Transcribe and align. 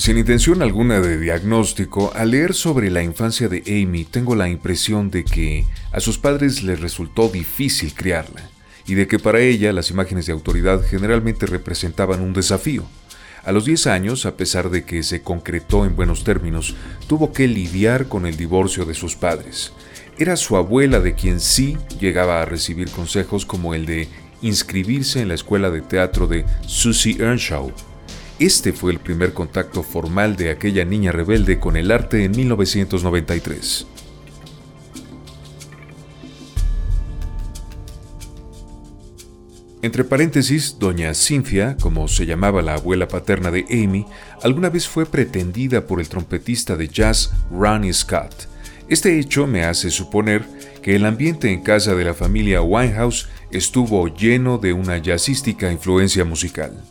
Sin 0.00 0.16
intención 0.16 0.62
alguna 0.62 0.98
de 0.98 1.18
diagnóstico, 1.18 2.10
al 2.14 2.30
leer 2.30 2.54
sobre 2.54 2.90
la 2.90 3.02
infancia 3.02 3.50
de 3.50 3.62
Amy 3.66 4.06
tengo 4.06 4.34
la 4.34 4.48
impresión 4.48 5.10
de 5.10 5.26
que 5.26 5.66
a 5.92 6.00
sus 6.00 6.16
padres 6.16 6.62
les 6.62 6.80
resultó 6.80 7.28
difícil 7.28 7.92
criarla 7.92 8.48
y 8.86 8.94
de 8.94 9.06
que 9.06 9.18
para 9.18 9.40
ella 9.40 9.74
las 9.74 9.90
imágenes 9.90 10.24
de 10.24 10.32
autoridad 10.32 10.80
generalmente 10.82 11.44
representaban 11.44 12.22
un 12.22 12.32
desafío. 12.32 12.84
A 13.44 13.52
los 13.52 13.66
10 13.66 13.88
años, 13.88 14.24
a 14.24 14.38
pesar 14.38 14.70
de 14.70 14.84
que 14.84 15.02
se 15.02 15.20
concretó 15.20 15.84
en 15.84 15.96
buenos 15.96 16.24
términos, 16.24 16.74
tuvo 17.06 17.34
que 17.34 17.46
lidiar 17.46 18.08
con 18.08 18.24
el 18.24 18.38
divorcio 18.38 18.86
de 18.86 18.94
sus 18.94 19.16
padres. 19.16 19.74
Era 20.16 20.36
su 20.36 20.56
abuela 20.56 21.00
de 21.00 21.14
quien 21.14 21.40
sí 21.40 21.76
llegaba 22.00 22.40
a 22.40 22.46
recibir 22.46 22.88
consejos 22.88 23.44
como 23.44 23.74
el 23.74 23.84
de 23.84 24.08
inscribirse 24.40 25.20
en 25.20 25.28
la 25.28 25.34
escuela 25.34 25.70
de 25.70 25.82
teatro 25.82 26.26
de 26.26 26.46
Susie 26.66 27.18
Earnshaw. 27.20 27.89
Este 28.40 28.72
fue 28.72 28.90
el 28.90 29.00
primer 29.00 29.34
contacto 29.34 29.82
formal 29.82 30.34
de 30.34 30.48
aquella 30.48 30.86
niña 30.86 31.12
rebelde 31.12 31.60
con 31.60 31.76
el 31.76 31.90
arte 31.90 32.24
en 32.24 32.30
1993. 32.30 33.86
Entre 39.82 40.04
paréntesis, 40.04 40.78
doña 40.78 41.12
Cynthia, 41.12 41.76
como 41.82 42.08
se 42.08 42.24
llamaba 42.24 42.62
la 42.62 42.76
abuela 42.76 43.08
paterna 43.08 43.50
de 43.50 43.66
Amy, 43.70 44.06
alguna 44.42 44.70
vez 44.70 44.88
fue 44.88 45.04
pretendida 45.04 45.86
por 45.86 46.00
el 46.00 46.08
trompetista 46.08 46.76
de 46.76 46.88
jazz 46.88 47.34
Ronnie 47.50 47.92
Scott. 47.92 48.48
Este 48.88 49.18
hecho 49.18 49.46
me 49.46 49.64
hace 49.64 49.90
suponer 49.90 50.46
que 50.82 50.96
el 50.96 51.04
ambiente 51.04 51.52
en 51.52 51.62
casa 51.62 51.94
de 51.94 52.04
la 52.04 52.14
familia 52.14 52.62
Winehouse 52.62 53.28
estuvo 53.50 54.08
lleno 54.08 54.56
de 54.56 54.72
una 54.72 54.96
jazzística 54.96 55.70
influencia 55.70 56.24
musical. 56.24 56.82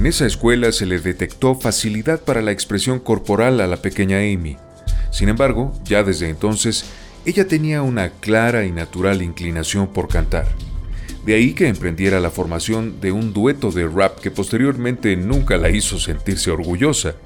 En 0.00 0.06
esa 0.06 0.24
escuela 0.24 0.72
se 0.72 0.86
le 0.86 0.98
detectó 0.98 1.54
facilidad 1.54 2.22
para 2.22 2.40
la 2.40 2.52
expresión 2.52 3.00
corporal 3.00 3.60
a 3.60 3.66
la 3.66 3.82
pequeña 3.82 4.16
Amy. 4.20 4.56
Sin 5.10 5.28
embargo, 5.28 5.78
ya 5.84 6.02
desde 6.02 6.30
entonces, 6.30 6.86
ella 7.26 7.46
tenía 7.46 7.82
una 7.82 8.08
clara 8.08 8.64
y 8.64 8.72
natural 8.72 9.20
inclinación 9.20 9.88
por 9.88 10.08
cantar. 10.08 10.48
De 11.26 11.34
ahí 11.34 11.52
que 11.52 11.68
emprendiera 11.68 12.18
la 12.18 12.30
formación 12.30 12.98
de 13.02 13.12
un 13.12 13.34
dueto 13.34 13.72
de 13.72 13.86
rap 13.86 14.18
que 14.20 14.30
posteriormente 14.30 15.14
nunca 15.16 15.58
la 15.58 15.68
hizo 15.68 15.98
sentirse 15.98 16.50
orgullosa. 16.50 17.16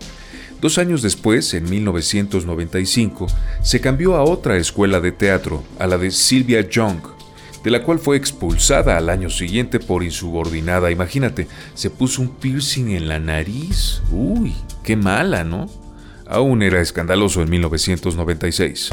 Dos 0.61 0.77
años 0.79 1.01
después, 1.01 1.55
en 1.55 1.71
1995, 1.71 3.29
se 3.63 3.81
cambió 3.81 4.17
a 4.17 4.25
otra 4.25 4.57
escuela 4.57 4.99
de 4.99 5.13
teatro, 5.13 5.63
a 5.79 5.87
la 5.87 5.97
de 5.97 6.11
Sylvia 6.11 6.69
Young, 6.69 7.14
de 7.65 7.71
la 7.71 7.83
cual 7.83 7.99
fue 7.99 8.19
expulsada 8.19 8.99
al 8.99 9.09
año 9.09 9.31
siguiente 9.31 9.81
por 9.81 10.05
insubordinada. 10.05 10.91
Imagínate, 10.91 11.49
se 11.73 11.89
puso 11.89 12.21
un 12.21 12.29
piercing 12.29 12.91
en 12.91 13.09
la 13.09 13.19
nariz. 13.19 14.03
Uy, 14.13 14.55
qué 14.83 14.97
mala, 14.97 15.45
¿no? 15.45 15.69
Aún 16.27 16.63
era 16.63 16.81
escandaloso 16.81 17.43
en 17.43 17.49
1996. 17.49 18.91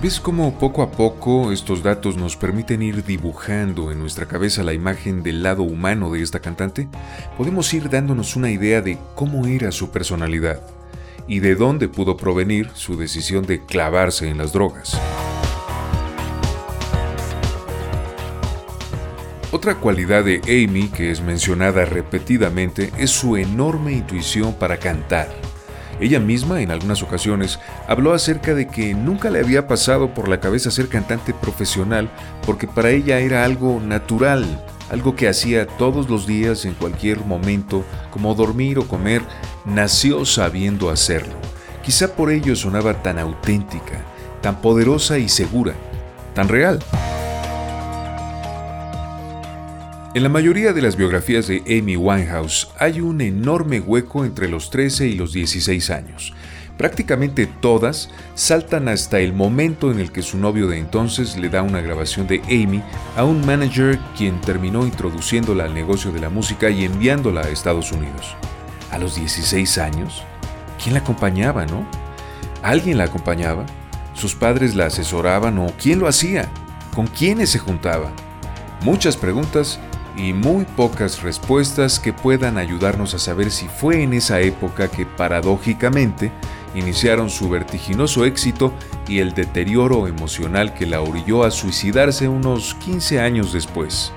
¿Ves 0.00 0.20
cómo 0.20 0.58
poco 0.58 0.82
a 0.82 0.92
poco 0.92 1.50
estos 1.50 1.82
datos 1.82 2.16
nos 2.16 2.36
permiten 2.36 2.82
ir 2.82 3.02
dibujando 3.04 3.90
en 3.90 3.98
nuestra 3.98 4.26
cabeza 4.26 4.62
la 4.62 4.72
imagen 4.72 5.22
del 5.22 5.42
lado 5.42 5.64
humano 5.64 6.12
de 6.12 6.22
esta 6.22 6.38
cantante? 6.38 6.88
Podemos 7.36 7.72
ir 7.74 7.90
dándonos 7.90 8.36
una 8.36 8.50
idea 8.50 8.80
de 8.80 8.98
cómo 9.16 9.46
era 9.46 9.72
su 9.72 9.90
personalidad 9.90 10.60
y 11.26 11.40
de 11.40 11.56
dónde 11.56 11.88
pudo 11.88 12.16
provenir 12.16 12.70
su 12.74 12.96
decisión 12.96 13.46
de 13.46 13.64
clavarse 13.64 14.28
en 14.28 14.38
las 14.38 14.52
drogas. 14.52 15.00
Otra 19.52 19.76
cualidad 19.76 20.24
de 20.24 20.40
Amy 20.44 20.88
que 20.88 21.12
es 21.12 21.20
mencionada 21.20 21.84
repetidamente 21.84 22.92
es 22.98 23.10
su 23.10 23.36
enorme 23.36 23.92
intuición 23.92 24.54
para 24.54 24.78
cantar. 24.78 25.28
Ella 26.00 26.18
misma 26.18 26.60
en 26.60 26.72
algunas 26.72 27.02
ocasiones 27.02 27.58
habló 27.86 28.12
acerca 28.12 28.54
de 28.54 28.66
que 28.66 28.92
nunca 28.94 29.30
le 29.30 29.38
había 29.38 29.68
pasado 29.68 30.12
por 30.12 30.28
la 30.28 30.40
cabeza 30.40 30.70
ser 30.70 30.88
cantante 30.88 31.32
profesional 31.32 32.10
porque 32.44 32.66
para 32.66 32.90
ella 32.90 33.20
era 33.20 33.44
algo 33.44 33.80
natural, 33.80 34.64
algo 34.90 35.14
que 35.14 35.28
hacía 35.28 35.66
todos 35.66 36.10
los 36.10 36.26
días 36.26 36.64
en 36.64 36.74
cualquier 36.74 37.24
momento, 37.24 37.84
como 38.10 38.34
dormir 38.34 38.78
o 38.78 38.88
comer, 38.88 39.22
nació 39.64 40.26
sabiendo 40.26 40.90
hacerlo. 40.90 41.34
Quizá 41.84 42.14
por 42.14 42.30
ello 42.32 42.56
sonaba 42.56 43.00
tan 43.02 43.18
auténtica, 43.18 44.04
tan 44.42 44.60
poderosa 44.60 45.18
y 45.18 45.28
segura, 45.28 45.74
tan 46.34 46.48
real. 46.48 46.80
En 50.16 50.22
la 50.22 50.30
mayoría 50.30 50.72
de 50.72 50.80
las 50.80 50.96
biografías 50.96 51.46
de 51.46 51.62
Amy 51.66 51.94
Winehouse 51.94 52.68
hay 52.78 53.02
un 53.02 53.20
enorme 53.20 53.80
hueco 53.80 54.24
entre 54.24 54.48
los 54.48 54.70
13 54.70 55.08
y 55.08 55.12
los 55.12 55.34
16 55.34 55.90
años. 55.90 56.32
Prácticamente 56.78 57.44
todas 57.46 58.08
saltan 58.34 58.88
hasta 58.88 59.20
el 59.20 59.34
momento 59.34 59.90
en 59.90 60.00
el 60.00 60.12
que 60.12 60.22
su 60.22 60.38
novio 60.38 60.68
de 60.68 60.78
entonces 60.78 61.36
le 61.36 61.50
da 61.50 61.60
una 61.60 61.82
grabación 61.82 62.26
de 62.26 62.40
Amy 62.46 62.82
a 63.14 63.24
un 63.24 63.44
manager 63.44 63.98
quien 64.16 64.40
terminó 64.40 64.86
introduciéndola 64.86 65.64
al 65.64 65.74
negocio 65.74 66.10
de 66.12 66.20
la 66.20 66.30
música 66.30 66.70
y 66.70 66.86
enviándola 66.86 67.42
a 67.42 67.50
Estados 67.50 67.92
Unidos. 67.92 68.36
A 68.90 68.96
los 68.96 69.16
16 69.16 69.76
años, 69.76 70.22
¿quién 70.82 70.94
la 70.94 71.00
acompañaba, 71.00 71.66
no? 71.66 71.86
¿Alguien 72.62 72.96
la 72.96 73.04
acompañaba? 73.04 73.66
¿Sus 74.14 74.34
padres 74.34 74.76
la 74.76 74.86
asesoraban 74.86 75.58
o 75.58 75.66
quién 75.78 75.98
lo 75.98 76.08
hacía? 76.08 76.48
¿Con 76.94 77.06
quiénes 77.06 77.50
se 77.50 77.58
juntaba? 77.58 78.12
Muchas 78.80 79.18
preguntas 79.18 79.78
y 80.16 80.32
muy 80.32 80.64
pocas 80.64 81.22
respuestas 81.22 82.00
que 82.00 82.12
puedan 82.12 82.56
ayudarnos 82.56 83.14
a 83.14 83.18
saber 83.18 83.50
si 83.50 83.68
fue 83.68 84.02
en 84.02 84.14
esa 84.14 84.40
época 84.40 84.88
que 84.88 85.04
paradójicamente 85.04 86.32
iniciaron 86.74 87.30
su 87.30 87.48
vertiginoso 87.48 88.24
éxito 88.24 88.72
y 89.08 89.18
el 89.18 89.34
deterioro 89.34 90.06
emocional 90.06 90.74
que 90.74 90.86
la 90.86 91.00
orilló 91.00 91.44
a 91.44 91.50
suicidarse 91.50 92.28
unos 92.28 92.74
15 92.76 93.20
años 93.20 93.52
después. 93.52 94.12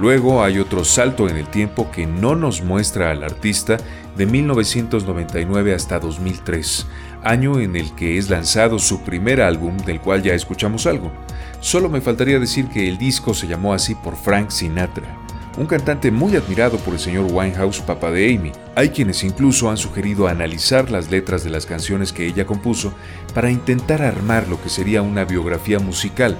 Luego 0.00 0.42
hay 0.42 0.58
otro 0.58 0.84
salto 0.84 1.28
en 1.28 1.36
el 1.36 1.46
tiempo 1.46 1.90
que 1.90 2.06
no 2.06 2.34
nos 2.34 2.62
muestra 2.62 3.10
al 3.10 3.22
artista 3.22 3.76
de 4.16 4.24
1999 4.24 5.74
hasta 5.74 5.98
2003, 5.98 6.86
año 7.22 7.60
en 7.60 7.76
el 7.76 7.94
que 7.94 8.16
es 8.16 8.30
lanzado 8.30 8.78
su 8.78 9.02
primer 9.02 9.42
álbum 9.42 9.76
del 9.76 10.00
cual 10.00 10.22
ya 10.22 10.32
escuchamos 10.32 10.86
algo. 10.86 11.12
Solo 11.60 11.90
me 11.90 12.00
faltaría 12.00 12.38
decir 12.38 12.68
que 12.68 12.88
el 12.88 12.96
disco 12.96 13.34
se 13.34 13.46
llamó 13.46 13.74
así 13.74 13.94
por 13.94 14.16
Frank 14.16 14.50
Sinatra 14.50 15.22
un 15.56 15.66
cantante 15.66 16.10
muy 16.10 16.36
admirado 16.36 16.78
por 16.78 16.94
el 16.94 17.00
señor 17.00 17.26
Winehouse, 17.30 17.80
papá 17.80 18.10
de 18.10 18.34
Amy. 18.34 18.52
Hay 18.74 18.90
quienes 18.90 19.22
incluso 19.24 19.70
han 19.70 19.76
sugerido 19.76 20.28
analizar 20.28 20.90
las 20.90 21.10
letras 21.10 21.44
de 21.44 21.50
las 21.50 21.66
canciones 21.66 22.12
que 22.12 22.26
ella 22.26 22.46
compuso 22.46 22.92
para 23.34 23.50
intentar 23.50 24.02
armar 24.02 24.48
lo 24.48 24.60
que 24.62 24.68
sería 24.68 25.02
una 25.02 25.24
biografía 25.24 25.78
musical. 25.78 26.36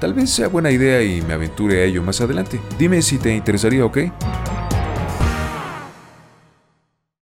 Tal 0.00 0.12
vez 0.12 0.30
sea 0.30 0.48
buena 0.48 0.70
idea 0.70 1.02
y 1.02 1.22
me 1.22 1.34
aventure 1.34 1.80
a 1.80 1.84
ello 1.84 2.02
más 2.02 2.20
adelante. 2.20 2.60
Dime 2.78 3.00
si 3.00 3.18
te 3.18 3.34
interesaría, 3.34 3.84
¿ok? 3.84 3.98